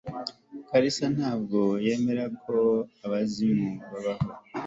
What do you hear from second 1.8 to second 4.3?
yemera ko abazimu babaho